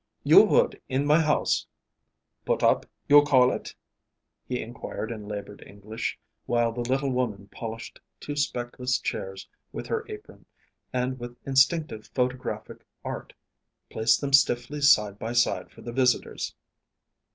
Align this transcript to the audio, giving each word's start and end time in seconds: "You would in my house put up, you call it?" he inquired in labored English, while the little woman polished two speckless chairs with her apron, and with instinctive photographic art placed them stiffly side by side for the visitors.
"You 0.23 0.41
would 0.41 0.81
in 0.89 1.05
my 1.05 1.19
house 1.21 1.67
put 2.43 2.63
up, 2.63 2.87
you 3.07 3.21
call 3.21 3.51
it?" 3.51 3.75
he 4.47 4.59
inquired 4.59 5.11
in 5.11 5.27
labored 5.27 5.63
English, 5.63 6.17
while 6.47 6.71
the 6.71 6.81
little 6.81 7.11
woman 7.11 7.49
polished 7.49 7.99
two 8.19 8.35
speckless 8.35 8.97
chairs 8.97 9.47
with 9.71 9.85
her 9.85 10.03
apron, 10.09 10.47
and 10.91 11.19
with 11.19 11.37
instinctive 11.45 12.07
photographic 12.15 12.83
art 13.05 13.33
placed 13.91 14.21
them 14.21 14.33
stiffly 14.33 14.81
side 14.81 15.19
by 15.19 15.33
side 15.33 15.69
for 15.69 15.83
the 15.83 15.93
visitors. 15.93 16.55